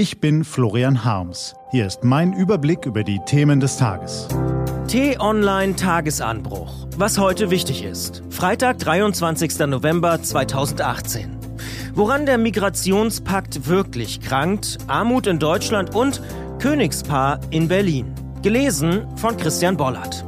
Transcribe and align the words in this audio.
Ich 0.00 0.18
bin 0.18 0.44
Florian 0.44 1.04
Harms. 1.04 1.54
Hier 1.72 1.86
ist 1.86 2.04
mein 2.04 2.32
Überblick 2.32 2.86
über 2.86 3.04
die 3.04 3.20
Themen 3.26 3.60
des 3.60 3.76
Tages. 3.76 4.28
T-Online 4.88 5.76
Tagesanbruch. 5.76 6.86
Was 6.96 7.18
heute 7.18 7.50
wichtig 7.50 7.84
ist. 7.84 8.22
Freitag, 8.30 8.78
23. 8.78 9.58
November 9.66 10.22
2018. 10.22 11.36
Woran 11.92 12.24
der 12.24 12.38
Migrationspakt 12.38 13.68
wirklich 13.68 14.22
krankt, 14.22 14.78
Armut 14.86 15.26
in 15.26 15.38
Deutschland 15.38 15.94
und 15.94 16.22
Königspaar 16.60 17.38
in 17.50 17.68
Berlin. 17.68 18.14
Gelesen 18.40 19.06
von 19.18 19.36
Christian 19.36 19.76
Bollert. 19.76 20.24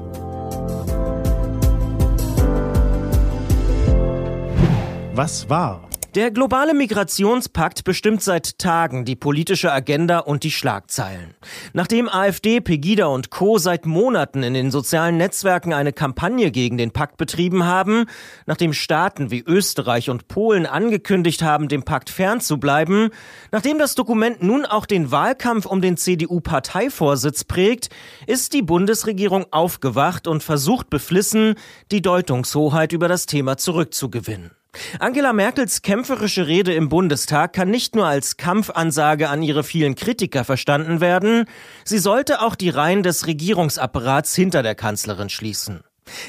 Was 5.15 5.49
war? 5.49 5.89
Der 6.15 6.31
globale 6.31 6.75
Migrationspakt 6.75 7.85
bestimmt 7.85 8.23
seit 8.23 8.59
Tagen 8.59 9.07
die 9.07 9.17
politische 9.17 9.73
Agenda 9.73 10.19
und 10.19 10.43
die 10.43 10.51
Schlagzeilen. 10.51 11.35
Nachdem 11.73 12.07
AfD, 12.07 12.61
Pegida 12.61 13.07
und 13.07 13.31
Co. 13.31 13.57
seit 13.57 13.87
Monaten 13.87 14.43
in 14.43 14.53
den 14.53 14.71
sozialen 14.71 15.17
Netzwerken 15.17 15.73
eine 15.73 15.95
Kampagne 15.95 16.51
gegen 16.51 16.77
den 16.77 16.91
Pakt 16.91 17.17
betrieben 17.17 17.65
haben, 17.65 18.05
nachdem 18.45 18.75
Staaten 18.75 19.31
wie 19.31 19.41
Österreich 19.41 20.11
und 20.11 20.29
Polen 20.29 20.67
angekündigt 20.67 21.43
haben, 21.43 21.69
dem 21.69 21.83
Pakt 21.83 22.11
fernzubleiben, 22.11 23.09
nachdem 23.51 23.79
das 23.79 23.95
Dokument 23.95 24.43
nun 24.43 24.67
auch 24.67 24.85
den 24.85 25.13
Wahlkampf 25.13 25.65
um 25.65 25.81
den 25.81 25.97
CDU-Parteivorsitz 25.97 27.45
prägt, 27.45 27.89
ist 28.27 28.53
die 28.53 28.61
Bundesregierung 28.61 29.47
aufgewacht 29.51 30.27
und 30.27 30.43
versucht 30.43 30.91
beflissen, 30.91 31.55
die 31.91 32.03
Deutungshoheit 32.03 32.93
über 32.93 33.09
das 33.09 33.25
Thema 33.25 33.57
zurückzugewinnen. 33.57 34.51
Angela 34.99 35.33
Merkels 35.33 35.83
kämpferische 35.83 36.47
Rede 36.47 36.73
im 36.73 36.89
Bundestag 36.89 37.53
kann 37.53 37.71
nicht 37.71 37.95
nur 37.95 38.07
als 38.07 38.37
Kampfansage 38.37 39.29
an 39.29 39.43
ihre 39.43 39.65
vielen 39.65 39.95
Kritiker 39.95 40.45
verstanden 40.45 41.01
werden, 41.01 41.45
sie 41.85 41.99
sollte 41.99 42.41
auch 42.41 42.55
die 42.55 42.71
Reihen 42.71 43.03
des 43.03 43.27
Regierungsapparats 43.27 44.35
hinter 44.35 44.63
der 44.63 44.75
Kanzlerin 44.75 45.29
schließen. 45.29 45.83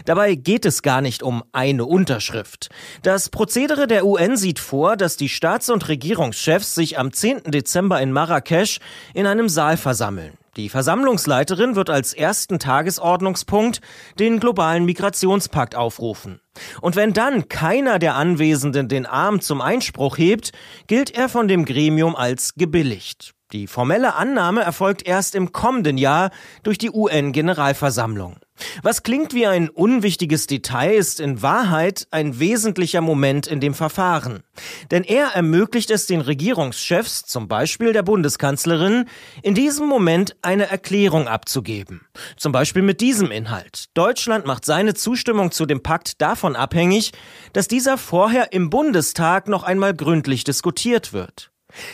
Dabei 0.05 0.35
geht 0.35 0.65
es 0.65 0.81
gar 0.81 1.01
nicht 1.01 1.23
um 1.23 1.43
eine 1.51 1.85
Unterschrift. 1.85 2.69
Das 3.01 3.29
Prozedere 3.29 3.87
der 3.87 4.05
UN 4.05 4.37
sieht 4.37 4.59
vor, 4.59 4.97
dass 4.97 5.17
die 5.17 5.29
Staats- 5.29 5.69
und 5.69 5.87
Regierungschefs 5.87 6.75
sich 6.75 6.99
am 6.99 7.11
10. 7.11 7.43
Dezember 7.45 8.01
in 8.01 8.11
Marrakesch 8.11 8.79
in 9.13 9.25
einem 9.25 9.49
Saal 9.49 9.77
versammeln. 9.77 10.37
Die 10.55 10.69
Versammlungsleiterin 10.69 11.75
wird 11.75 11.89
als 11.89 12.13
ersten 12.13 12.59
Tagesordnungspunkt 12.59 13.81
den 14.19 14.39
globalen 14.39 14.85
Migrationspakt 14.85 15.75
aufrufen. 15.75 16.41
Und 16.79 16.95
wenn 16.95 17.13
dann 17.13 17.49
keiner 17.49 17.97
der 17.97 18.15
Anwesenden 18.15 18.87
den 18.87 19.07
Arm 19.07 19.41
zum 19.41 19.61
Einspruch 19.61 20.19
hebt, 20.19 20.51
gilt 20.85 21.09
er 21.09 21.27
von 21.27 21.47
dem 21.47 21.65
Gremium 21.65 22.15
als 22.15 22.53
gebilligt. 22.53 23.33
Die 23.51 23.65
formelle 23.65 24.13
Annahme 24.13 24.61
erfolgt 24.61 25.07
erst 25.07 25.33
im 25.33 25.51
kommenden 25.51 25.97
Jahr 25.97 26.29
durch 26.61 26.77
die 26.77 26.91
UN-Generalversammlung. 26.91 28.37
Was 28.81 29.03
klingt 29.03 29.33
wie 29.33 29.47
ein 29.47 29.69
unwichtiges 29.69 30.47
Detail, 30.47 30.93
ist 30.93 31.19
in 31.19 31.41
Wahrheit 31.41 32.07
ein 32.11 32.39
wesentlicher 32.39 33.01
Moment 33.01 33.47
in 33.47 33.59
dem 33.59 33.73
Verfahren. 33.73 34.43
Denn 34.91 35.03
er 35.03 35.27
ermöglicht 35.29 35.89
es 35.89 36.05
den 36.05 36.21
Regierungschefs, 36.21 37.23
zum 37.25 37.47
Beispiel 37.47 37.93
der 37.93 38.03
Bundeskanzlerin, 38.03 39.05
in 39.41 39.55
diesem 39.55 39.87
Moment 39.87 40.35
eine 40.41 40.69
Erklärung 40.69 41.27
abzugeben. 41.27 42.01
Zum 42.37 42.51
Beispiel 42.51 42.81
mit 42.81 43.01
diesem 43.01 43.31
Inhalt. 43.31 43.85
Deutschland 43.95 44.45
macht 44.45 44.65
seine 44.65 44.93
Zustimmung 44.93 45.51
zu 45.51 45.65
dem 45.65 45.81
Pakt 45.81 46.21
davon 46.21 46.55
abhängig, 46.55 47.11
dass 47.53 47.67
dieser 47.67 47.97
vorher 47.97 48.53
im 48.53 48.69
Bundestag 48.69 49.47
noch 49.47 49.63
einmal 49.63 49.93
gründlich 49.93 50.43
diskutiert 50.43 51.13
wird. 51.13 51.52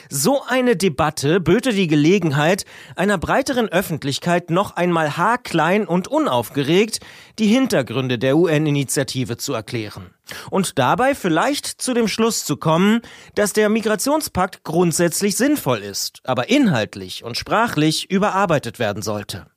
So 0.10 0.44
eine 0.46 0.76
Debatte 0.76 1.40
böte 1.40 1.74
die 1.74 1.88
Gelegenheit, 1.88 2.66
einer 2.96 3.18
breiteren 3.18 3.70
Öffentlichkeit 3.70 4.50
noch 4.50 4.76
einmal 4.76 5.18
haarklein 5.18 5.88
und 5.88 6.08
unaufgeregt 6.08 7.00
die 7.40 7.48
Hintergründe 7.48 8.18
der 8.18 8.38
UN-Initiative 8.38 9.38
zu 9.38 9.54
erklären. 9.54 10.14
Und 10.52 10.78
dabei 10.78 11.16
vielleicht 11.16 11.66
zu 11.66 11.94
dem 11.94 12.08
Schluss 12.08 12.46
zu 12.46 12.58
kommen, 12.58 13.02
dass 13.36 13.54
der 13.54 13.70
Migrationspakt 13.70 14.64
grundsätzlich 14.64 15.36
sinnvoll 15.36 15.80
ist, 15.80 16.20
aber 16.24 16.50
inhaltlich 16.50 17.24
und 17.24 17.38
sprachlich 17.38 18.10
überarbeitet 18.12 18.80
werden 18.80 19.02
sollte. 19.02 19.48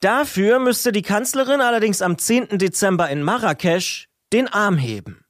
Dafür 0.00 0.60
müsste 0.60 0.92
die 0.92 1.02
Kanzlerin 1.02 1.60
allerdings 1.60 2.02
am 2.02 2.18
10. 2.18 2.58
Dezember 2.58 3.08
in 3.10 3.22
Marrakesch 3.22 4.08
den 4.32 4.46
Arm 4.46 4.76
heben. 4.76 5.24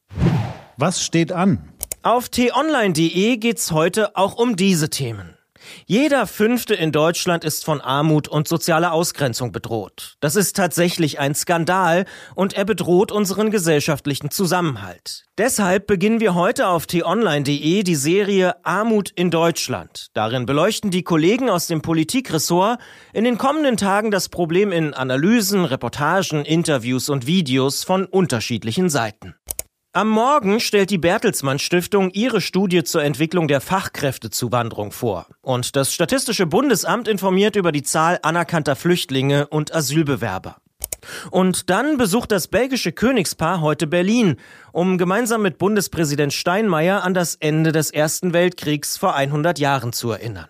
Was 0.77 1.03
steht 1.03 1.32
an? 1.32 1.72
Auf 2.08 2.30
t-online.de 2.30 3.36
geht's 3.36 3.70
heute 3.70 4.16
auch 4.16 4.38
um 4.38 4.56
diese 4.56 4.88
Themen. 4.88 5.36
Jeder 5.84 6.26
Fünfte 6.26 6.74
in 6.74 6.91
Deutschland 6.91 7.44
ist 7.44 7.66
von 7.66 7.82
Armut 7.82 8.28
und 8.28 8.48
sozialer 8.48 8.94
Ausgrenzung 8.94 9.52
bedroht. 9.52 10.16
Das 10.20 10.34
ist 10.34 10.56
tatsächlich 10.56 11.18
ein 11.18 11.34
Skandal 11.34 12.06
und 12.34 12.54
er 12.54 12.64
bedroht 12.64 13.12
unseren 13.12 13.50
gesellschaftlichen 13.50 14.30
Zusammenhalt. 14.30 15.26
Deshalb 15.36 15.86
beginnen 15.86 16.20
wir 16.20 16.34
heute 16.34 16.68
auf 16.68 16.86
t-online.de 16.86 17.82
die 17.82 17.94
Serie 17.94 18.54
Armut 18.64 19.10
in 19.10 19.30
Deutschland. 19.30 20.06
Darin 20.14 20.47
beleuchten 20.47 20.91
die 20.91 21.02
Kollegen 21.02 21.50
aus 21.50 21.66
dem 21.66 21.82
Politikressort 21.82 22.80
in 23.12 23.24
den 23.24 23.36
kommenden 23.36 23.76
Tagen 23.76 24.10
das 24.10 24.30
Problem 24.30 24.72
in 24.72 24.94
Analysen, 24.94 25.66
Reportagen, 25.66 26.47
Interviews 26.47 27.10
und 27.10 27.26
Videos 27.26 27.84
von 27.84 28.06
unterschiedlichen 28.06 28.88
Seiten. 28.88 29.34
Am 29.98 30.10
Morgen 30.10 30.60
stellt 30.60 30.91
die 30.91 30.98
Bertelsmann 30.98 31.59
Stiftung 31.59 32.12
ihre 32.12 32.41
Studie 32.41 32.84
zur 32.84 33.03
Entwicklung 33.03 33.48
der 33.48 33.60
Fachkräftezuwanderung 33.60 34.92
vor. 34.92 35.26
Und 35.42 35.75
das 35.75 35.92
Statistische 35.92 36.47
Bundesamt 36.47 37.09
informiert 37.09 37.56
über 37.56 37.72
die 37.72 37.82
Zahl 37.82 38.20
anerkannter 38.22 38.76
Flüchtlinge 38.76 39.48
und 39.48 39.75
Asylbewerber. 39.75 40.59
Und 41.32 41.69
dann 41.69 41.97
besucht 41.97 42.31
das 42.31 42.47
belgische 42.47 42.92
Königspaar 42.92 43.60
heute 43.60 43.88
Berlin, 43.88 44.36
um 44.70 44.98
gemeinsam 44.98 45.42
mit 45.42 45.59
Bundespräsident 45.59 46.32
Steinmeier 46.32 47.03
an 47.03 47.12
das 47.12 47.34
Ende 47.34 47.72
des 47.72 47.91
Ersten 47.91 48.32
Weltkriegs 48.32 48.97
vor 48.97 49.16
100 49.16 49.59
Jahren 49.59 49.92
zu 49.92 50.12
erinnern. 50.12 50.47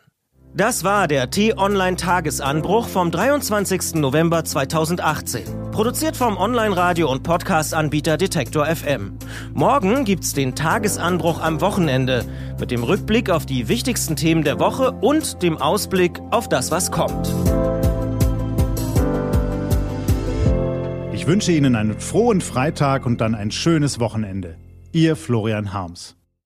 Das 0.54 0.82
war 0.82 1.06
der 1.08 1.30
T-Online-Tagesanbruch 1.30 2.88
vom 2.88 3.10
23. 3.10 3.96
November 3.96 4.44
2018. 4.44 5.70
Produziert 5.70 6.16
vom 6.16 6.36
Online-Radio- 6.36 7.10
und 7.10 7.22
Podcast-Anbieter 7.22 8.16
Detektor 8.16 8.66
FM. 8.66 9.18
Morgen 9.52 10.04
gibt's 10.04 10.32
den 10.32 10.56
Tagesanbruch 10.56 11.40
am 11.40 11.60
Wochenende 11.60 12.24
mit 12.58 12.70
dem 12.70 12.82
Rückblick 12.82 13.30
auf 13.30 13.46
die 13.46 13.68
wichtigsten 13.68 14.16
Themen 14.16 14.42
der 14.42 14.58
Woche 14.58 14.92
und 14.92 15.42
dem 15.42 15.58
Ausblick 15.58 16.18
auf 16.30 16.48
das, 16.48 16.70
was 16.70 16.90
kommt. 16.90 17.32
Ich 21.12 21.26
wünsche 21.26 21.52
Ihnen 21.52 21.76
einen 21.76 22.00
frohen 22.00 22.40
Freitag 22.40 23.06
und 23.06 23.20
dann 23.20 23.34
ein 23.34 23.50
schönes 23.50 24.00
Wochenende. 24.00 24.56
Ihr 24.92 25.14
Florian 25.14 25.72
Harms. 25.72 26.17